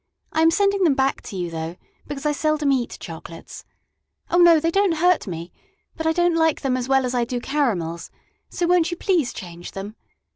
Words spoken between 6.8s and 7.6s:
well as I do